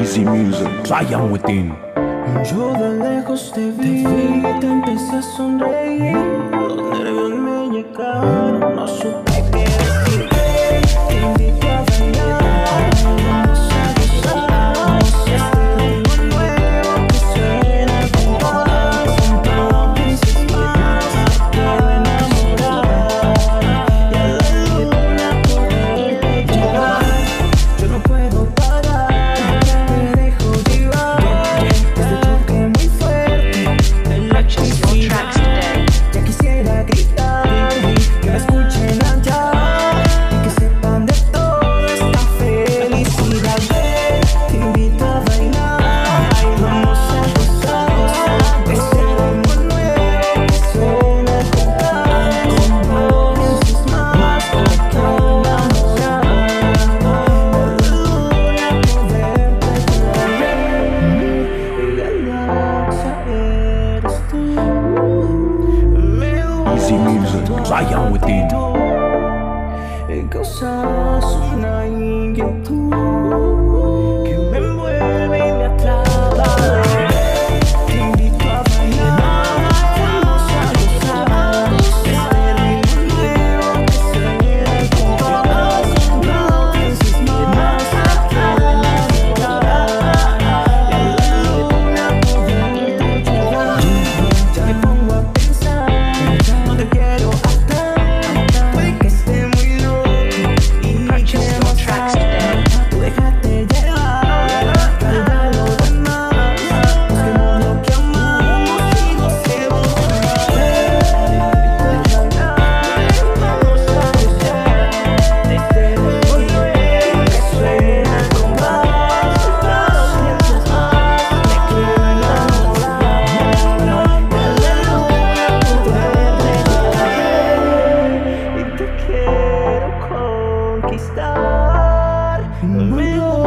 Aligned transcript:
Easy 0.00 0.24
Music, 0.24 0.66
Triumph 0.82 1.30
Within. 1.30 1.74
Yo 2.50 2.72
de 2.72 2.96
lejos 2.96 3.52
te 3.52 3.70
vi, 3.70 4.02
te 4.58 4.66
empecé 4.66 5.16
a 5.16 5.22
sonreír, 5.22 6.16
los 6.52 6.98
nervios 6.98 7.30
me 7.34 7.68
llegaron, 7.68 8.76
no 8.76 8.88
supe 8.88 9.29
Easy 66.80 66.96
music, 66.96 67.44
Bayern 67.68 68.10
within. 68.10 68.48
It 70.08 70.30
goes 70.30 70.60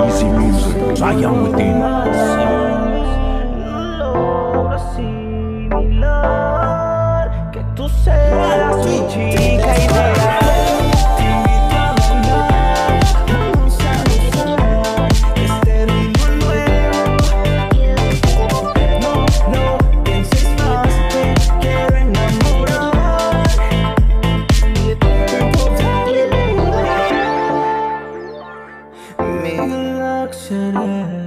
Easy 0.01 0.25
music, 0.25 0.97
Zion 0.97 1.43
within. 1.43 1.79
No 3.99 4.69
asimilar 4.71 5.91
que 7.51 7.61
tú 7.75 7.87
seas 7.89 8.77
mi 8.85 8.99
action. 30.33 31.22